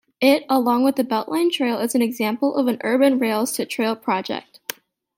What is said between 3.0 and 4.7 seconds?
rails-to-trail project.